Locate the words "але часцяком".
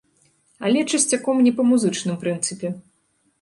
0.69-1.43